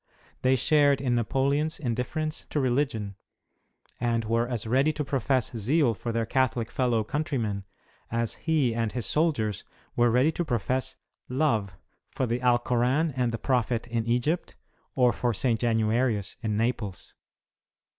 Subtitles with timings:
[0.41, 3.17] They shared in Napoleon's indifference to religion,
[3.99, 7.65] and were as ready to profess zeal for their Catholic fellow countrymen,
[8.11, 9.63] as he and his soldiers
[9.95, 10.95] were ready to profess"
[11.43, 11.75] love"
[12.15, 14.55] for the Alkoran and the Prophet in Egypt,
[14.95, 15.59] or for St.
[15.61, 17.13] Januarius, in Naples.